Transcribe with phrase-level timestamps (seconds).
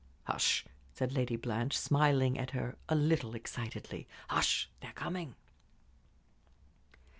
[0.23, 4.07] "Hush!" said Lady Blanche, smiling at her a little excitedly.
[4.29, 5.35] "Hush; they're coming!"